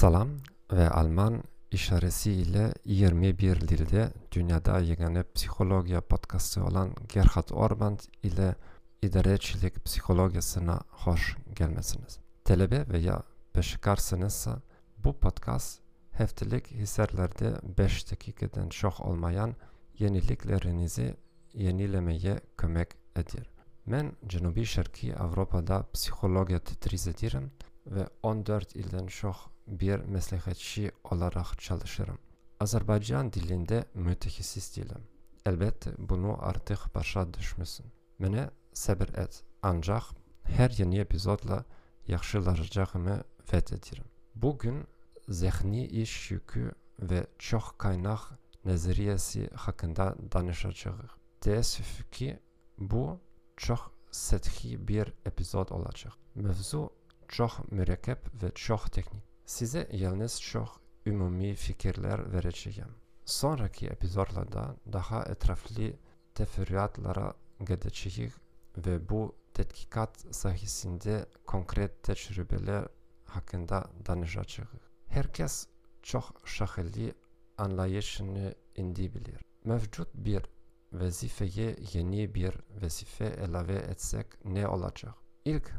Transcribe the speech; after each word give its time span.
Salam 0.00 0.28
ve 0.72 0.90
Alman 0.90 1.42
işaresi 1.70 2.32
ile 2.32 2.72
21 2.84 3.60
dilde 3.60 4.12
dünyada 4.32 4.78
yegane 4.78 5.24
psikoloji 5.34 6.00
podcastı 6.00 6.64
olan 6.64 6.94
Gerhard 7.08 7.48
Orband 7.50 8.00
ile 8.22 8.54
idarecilik 9.02 9.84
psikolojisine 9.84 10.74
hoş 10.88 11.36
gelmesiniz. 11.54 12.18
Talebe 12.44 12.88
veya 12.88 13.22
beşikarsınızsa 13.56 14.62
bu 14.98 15.18
podcast 15.18 15.80
haftalık 16.18 16.70
hisarlarda 16.70 17.60
5 17.78 18.10
dakikadan 18.10 18.68
çok 18.68 19.00
olmayan 19.00 19.56
yeniliklerinizi 19.98 21.16
yenilemeye 21.54 22.40
kömek 22.56 22.88
edir. 23.16 23.50
Ben 23.86 24.12
Cenubi 24.26 24.64
Şarkı 24.64 25.16
Avrupa'da 25.18 25.86
psikoloji 25.92 26.54
ederim 26.54 27.50
ve 27.86 28.08
14 28.22 28.76
ilden 28.76 29.06
çok 29.06 29.50
bir 29.70 29.96
meslekçi 29.96 30.92
olarak 31.04 31.60
çalışırım. 31.60 32.18
Azerbaycan 32.60 33.32
dilinde 33.32 33.84
mütehassıs 33.94 34.76
değilim. 34.76 35.02
Elbette 35.46 35.90
bunu 35.98 36.36
artık 36.40 36.94
başa 36.94 37.34
düşmüşsün. 37.34 37.86
Bana 38.20 38.50
sabır 38.72 39.08
et. 39.08 39.42
Ancak 39.62 40.02
her 40.42 40.70
yeni 40.70 40.98
epizodla 40.98 41.64
yaxşılaşacağımı 42.06 43.22
vaat 43.52 43.72
ederim. 43.72 44.04
Bugün 44.34 44.86
zihni 45.28 45.86
iş 45.86 46.30
yükü 46.30 46.72
ve 46.98 47.26
çok 47.38 47.78
kaynak 47.78 48.20
nazariyesi 48.64 49.50
hakkında 49.54 50.16
danışacağız. 50.32 50.96
Teessüf 51.40 52.10
ki 52.12 52.40
bu 52.78 53.20
çok 53.56 53.92
sethi 54.10 54.88
bir 54.88 55.12
epizod 55.26 55.68
olacak. 55.68 56.12
Mevzu 56.34 56.90
çok 57.28 57.72
mürekkep 57.72 58.42
ve 58.42 58.50
çok 58.54 58.92
teknik. 58.92 59.29
Size 59.50 59.88
yalnız 59.92 60.40
çok 60.42 60.80
umumi 61.06 61.54
fikirler 61.54 62.32
vereceğim. 62.32 62.94
Sonraki 63.24 63.86
epizodlarda 63.86 64.76
daha 64.92 65.22
etraflı 65.22 65.92
teferruatlara 66.34 67.34
gideceğiz 67.60 68.32
ve 68.76 69.08
bu 69.08 69.34
tetkikat 69.54 70.26
sayesinde 70.30 71.26
konkret 71.46 72.02
tecrübeler 72.02 72.86
hakkında 73.24 73.84
danışacağız. 74.06 74.70
Herkes 75.06 75.66
çok 76.02 76.42
şaheli 76.44 77.14
anlayışını 77.58 78.54
indi. 78.76 79.38
Mevcut 79.64 80.08
bir 80.14 80.42
vazifeye 80.92 81.76
yeni 81.92 82.34
bir 82.34 82.54
vazife 82.82 83.36
ilave 83.48 83.76
etsek 83.76 84.26
ne 84.44 84.68
olacak? 84.68 85.14
İlk 85.44 85.72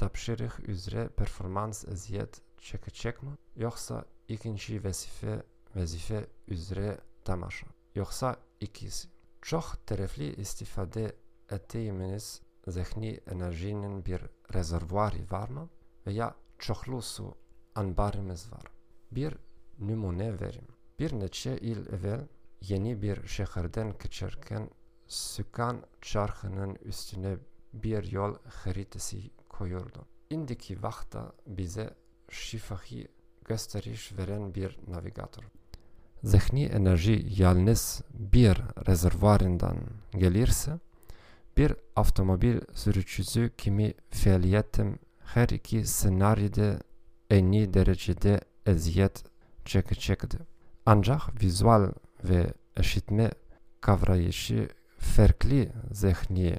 tapşırık 0.00 0.68
üzere 0.68 1.08
performans 1.08 1.84
eziyet 1.88 2.40
çekecek 2.58 3.22
mi? 3.22 3.30
Yoksa 3.56 4.04
ikinci 4.28 4.84
vazife 4.84 5.42
vazife 5.74 6.26
üzere 6.48 6.98
tamaşa. 7.24 7.66
Yoksa 7.94 8.36
ikisi. 8.60 9.08
Çok 9.42 9.86
taraflı 9.86 10.22
istifade 10.22 11.16
ettiğimiz 11.50 12.42
zihni 12.68 13.20
enerjinin 13.26 14.04
bir 14.06 14.20
rezervuarı 14.54 15.30
var 15.30 15.48
mı? 15.48 15.68
Veya 16.06 16.34
çoklu 16.58 17.02
su 17.02 17.34
ambarımız 17.74 18.52
var. 18.52 18.64
Bir 19.12 19.36
numune 19.78 20.40
verim. 20.40 20.66
Bir 20.98 21.20
neçe 21.20 21.58
yıl 21.62 21.86
evvel 21.86 22.28
yeni 22.60 23.02
bir 23.02 23.26
şehirden 23.26 23.94
geçerken 24.02 24.70
Sükan 25.06 25.82
çarkının 26.00 26.74
üstüne 26.74 27.36
bir 27.72 28.12
yol 28.12 28.34
haritası 28.44 29.16
koyurdu. 29.60 30.06
İndiki 30.30 30.82
vakta 30.82 31.32
bize 31.46 31.90
şifahi 32.30 33.08
gösteriş 33.44 34.18
veren 34.18 34.54
bir 34.54 34.78
navigatör. 34.88 35.44
Zihni 36.22 36.64
enerji 36.64 37.26
yalnız 37.38 38.02
bir 38.14 38.56
rezervuarından 38.88 39.76
gelirse, 40.12 40.78
bir 41.56 41.72
otomobil 41.96 42.60
sürücüsü 42.74 43.50
kimi 43.58 43.94
faaliyetim 44.10 44.98
her 45.24 45.48
iki 45.48 45.86
senaryoda 45.86 46.80
en 47.30 47.52
derecede 47.52 48.40
eziyet 48.66 49.24
çekecekti. 49.64 50.38
Ancak 50.86 51.42
vizual 51.42 51.92
ve 52.24 52.52
işitme 52.80 53.30
kavrayışı 53.80 54.68
farklı 54.98 55.66
zihni 55.92 56.58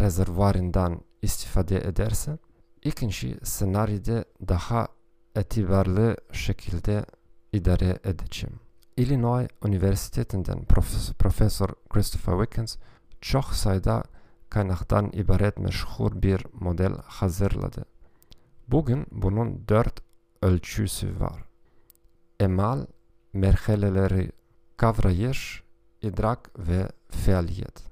rezervuarından 0.00 1.00
istifade 1.22 1.76
ederse, 1.76 2.38
ikinci 2.82 3.38
senaryoda 3.42 4.24
daha 4.48 4.88
itibarlı 5.36 6.16
şekilde 6.32 7.04
idare 7.52 7.98
edeceğim. 8.04 8.60
Illinois 8.96 9.48
Üniversitesi'nden 9.64 10.64
Prof 10.64 11.18
Profesör 11.18 11.68
Christopher 11.90 12.32
Wickens 12.38 12.76
çok 13.20 13.44
sayıda 13.44 14.02
kaynaktan 14.50 15.10
ibaret 15.12 15.58
meşhur 15.58 16.22
bir 16.22 16.46
model 16.52 16.92
hazırladı. 17.04 17.84
Bugün 18.68 19.06
bunun 19.12 19.68
dört 19.68 20.00
ölçüsü 20.42 21.20
var. 21.20 21.44
Emal, 22.40 22.86
merhaleleri, 23.32 24.32
kavrayış, 24.76 25.62
idrak 26.02 26.58
ve 26.58 26.88
faaliyet. 27.10 27.84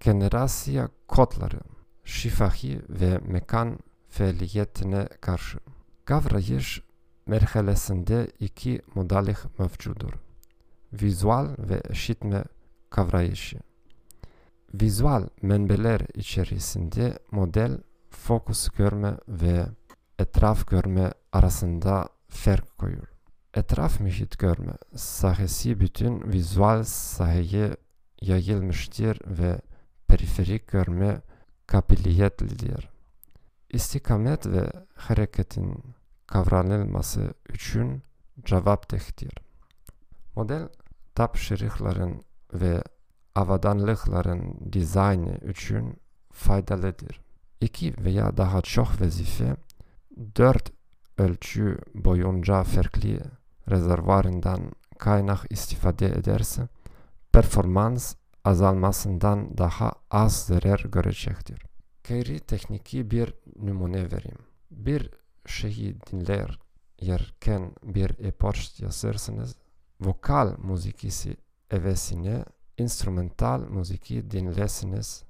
Generasya 0.00 0.88
kodları, 1.08 1.60
şifahi 2.10 2.80
ve 2.88 3.18
mekan 3.18 3.78
faaliyetine 4.08 5.08
karşı. 5.20 5.58
Kavrayış 6.04 6.82
merhalesinde 7.26 8.30
iki 8.40 8.82
modellik 8.94 9.58
mevcuttur. 9.58 10.12
Vizual 10.92 11.48
ve 11.58 11.82
işitme 11.90 12.44
kavrayışı. 12.90 13.58
Vizual 14.74 15.28
menbeler 15.42 16.00
içerisinde 16.14 17.18
model 17.30 17.78
fokus 18.10 18.68
görme 18.68 19.16
ve 19.28 19.66
etraf 20.18 20.66
görme 20.66 21.12
arasında 21.32 22.08
fark 22.28 22.78
koyur. 22.78 23.08
Etraf 23.54 24.00
mühit 24.00 24.38
görme 24.38 24.72
sahesi 24.96 25.80
bütün 25.80 26.32
vizual 26.32 26.84
sahaya 26.84 27.76
yayılmıştır 28.20 29.18
ve 29.26 29.60
periferik 30.08 30.68
görme 30.68 31.20
kabiliyetlidir. 31.70 32.88
İstikamet 33.70 34.46
ve 34.46 34.72
hareketin 34.94 35.84
kavranılması 36.26 37.34
için 37.54 38.02
cevaptehtir. 38.44 39.32
Model 40.36 40.68
tapşırıkların 41.14 42.22
ve 42.54 42.82
avadanlıkların 43.34 44.72
dizaynı 44.72 45.38
için 45.50 45.96
faydalıdır. 46.32 47.20
İki 47.60 47.94
veya 48.04 48.36
daha 48.36 48.62
çok 48.62 49.00
vazife, 49.00 49.56
dört 50.36 50.72
ölçü 51.18 51.78
boyunca 51.94 52.62
farklı 52.62 53.18
rezervuarından 53.68 54.60
kaynak 54.98 55.52
istifade 55.52 56.06
ederse, 56.06 56.68
performans 57.32 58.14
azalmasından 58.44 59.58
daha 59.58 59.92
az 60.10 60.46
zarar 60.46 60.80
görecektir. 60.80 61.62
Gayri 62.08 62.40
tekniki 62.40 63.10
bir 63.10 63.34
numune 63.56 64.10
vereyim. 64.10 64.38
Bir 64.70 65.10
şeyi 65.46 66.00
dinler 66.00 66.58
yerken 67.00 67.72
bir 67.84 68.10
e-post 68.24 68.80
yazarsanız, 68.80 69.56
vokal 70.00 70.58
müzikisi 70.58 71.36
evesine 71.70 72.44
instrumental 72.78 73.60
müziki 73.60 74.30
dinlesiniz, 74.30 75.24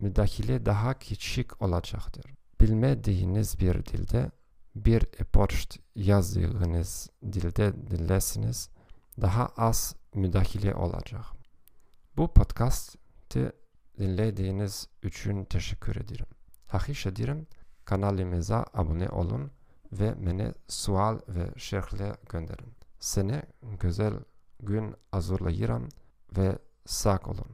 müdahale 0.00 0.66
daha 0.66 0.98
küçük 0.98 1.62
olacaktır. 1.62 2.24
Bilmediğiniz 2.60 3.60
bir 3.60 3.86
dilde 3.86 4.30
bir 4.76 5.02
e-post 5.02 5.78
yazdığınız 5.94 7.10
dilde 7.22 7.90
dinlesiniz, 7.90 8.70
daha 9.20 9.46
az 9.46 9.94
müdahale 10.14 10.74
olacak. 10.74 11.37
Bu 12.18 12.32
podcast'ı 12.32 13.52
dinlediğiniz 13.98 14.88
için 15.02 15.44
teşekkür 15.44 15.96
ederim. 15.96 16.26
Hakiş 16.66 17.06
ederim 17.06 17.46
kanalımıza 17.84 18.64
abone 18.74 19.08
olun 19.08 19.50
ve 19.92 20.26
bana 20.26 20.54
sual 20.68 21.18
ve 21.28 21.50
şerhler 21.56 22.16
gönderin. 22.28 22.72
Seni 23.00 23.42
güzel 23.80 24.14
gün 24.60 24.94
hazırlayırım 25.12 25.88
ve 26.36 26.58
sağ 26.86 27.20
olun. 27.24 27.46